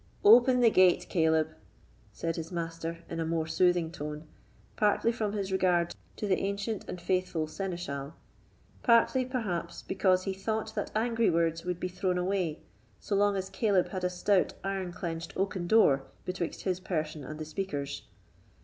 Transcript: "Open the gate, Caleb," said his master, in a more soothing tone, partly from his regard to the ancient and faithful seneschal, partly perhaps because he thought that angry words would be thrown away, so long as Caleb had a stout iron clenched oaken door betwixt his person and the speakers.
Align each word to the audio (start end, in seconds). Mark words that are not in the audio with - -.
"Open 0.23 0.61
the 0.61 0.71
gate, 0.71 1.05
Caleb," 1.09 1.49
said 2.11 2.35
his 2.35 2.51
master, 2.51 3.03
in 3.07 3.19
a 3.19 3.23
more 3.23 3.45
soothing 3.45 3.91
tone, 3.91 4.25
partly 4.75 5.11
from 5.11 5.33
his 5.33 5.51
regard 5.51 5.93
to 6.15 6.25
the 6.25 6.39
ancient 6.39 6.83
and 6.89 6.99
faithful 6.99 7.45
seneschal, 7.45 8.15
partly 8.81 9.25
perhaps 9.25 9.83
because 9.83 10.23
he 10.23 10.33
thought 10.33 10.73
that 10.73 10.89
angry 10.95 11.29
words 11.29 11.65
would 11.65 11.79
be 11.79 11.87
thrown 11.87 12.17
away, 12.17 12.63
so 12.99 13.13
long 13.15 13.35
as 13.35 13.51
Caleb 13.51 13.89
had 13.89 14.03
a 14.03 14.09
stout 14.09 14.55
iron 14.63 14.91
clenched 14.91 15.33
oaken 15.37 15.67
door 15.67 16.05
betwixt 16.25 16.61
his 16.63 16.79
person 16.79 17.23
and 17.23 17.37
the 17.39 17.45
speakers. 17.45 18.01